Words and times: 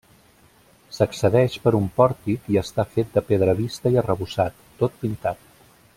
S'accedeix 0.97 1.57
per 1.65 1.73
un 1.81 1.85
pòrtic 1.99 2.49
i 2.55 2.59
està 2.63 2.85
fet 2.97 3.13
de 3.19 3.25
pedra 3.29 3.57
vista 3.63 3.93
i 3.97 4.03
arrebossat, 4.03 4.61
tot 4.81 4.99
pintat. 5.05 5.49